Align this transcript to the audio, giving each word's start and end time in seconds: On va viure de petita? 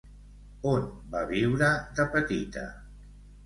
On 0.71 0.87
va 1.11 1.21
viure 1.33 1.69
de 1.99 2.09
petita? 2.19 2.69